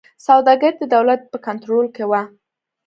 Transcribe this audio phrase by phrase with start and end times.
[0.25, 2.21] سوداګري د دولت په کنټرول کې وه.